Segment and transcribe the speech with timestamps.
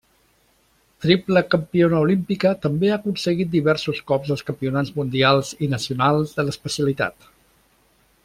[1.05, 7.29] Triple campiona olímpica, també ha aconseguit diversos cops els campionats mundials i nacionals de l'especialitat.